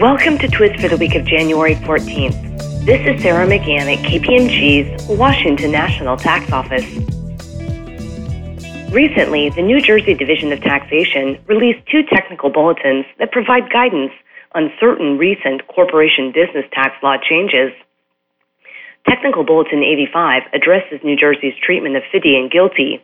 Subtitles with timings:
[0.00, 2.84] Welcome to Twist for the week of January 14th.
[2.84, 6.84] This is Sarah McGann at KPMG's Washington National Tax Office.
[8.92, 14.12] Recently, the New Jersey Division of Taxation released two technical bulletins that provide guidance
[14.54, 17.72] on certain recent corporation business tax law changes.
[19.08, 23.00] Technical Bulletin 85 addresses New Jersey's treatment of FDII and GILTI.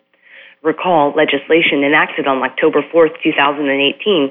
[0.62, 4.30] Recall legislation enacted on October 4, 2018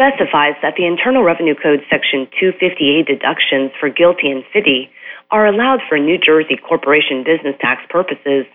[0.00, 4.88] specifies that the Internal Revenue Code Section 258 deductions for GILTI and FDII
[5.30, 8.48] are allowed for New Jersey corporation business tax purposes.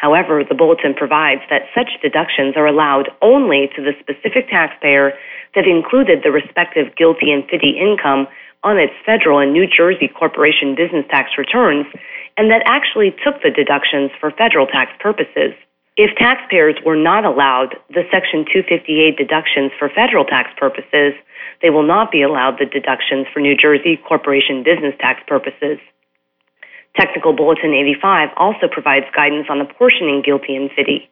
[0.00, 5.12] However, the bulletin provides that such deductions are allowed only to the specific taxpayer
[5.54, 8.26] that included the respective GILTI and FDII income
[8.64, 11.84] on its federal and New Jersey corporation business tax returns
[12.40, 15.52] and that actually took the deductions for federal tax purposes.
[15.96, 21.12] If taxpayers were not allowed the Section 258 deductions for federal tax purposes,
[21.60, 25.76] they will not be allowed the deductions for New Jersey corporation business tax purposes.
[26.96, 31.08] Technical Bulletin 85 also provides guidance on apportioning GILTI and FDII.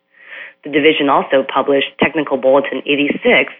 [0.64, 3.52] The division also published Technical Bulletin 86,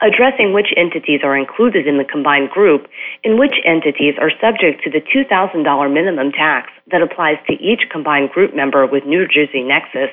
[0.00, 2.86] addressing which entities are included in the combined group
[3.24, 5.58] and which entities are subject to the $2,000
[5.92, 10.10] minimum tax that applies to each combined group member with New Jersey Nexus.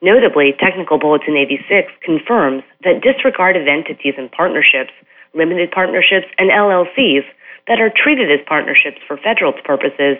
[0.00, 4.92] Notably, Technical Bulletin 86 confirms that disregarded entities and partnerships,
[5.34, 7.26] limited partnerships, and LLCs
[7.66, 10.16] that are treated as partnerships for federal purposes.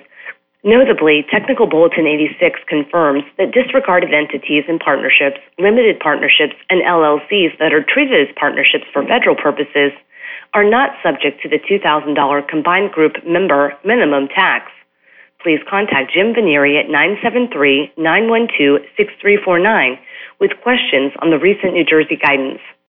[0.65, 7.73] Notably, Technical Bulletin 86 confirms that disregarded entities and partnerships, limited partnerships, and LLCs that
[7.73, 9.93] are treated as partnerships for federal purposes
[10.55, 14.73] are not subject to the $2,000 combined group member minimum tax
[15.43, 19.99] please contact Jim Venieri at 973 912 6349
[20.41, 22.61] with questions on the recent New Jersey guidance.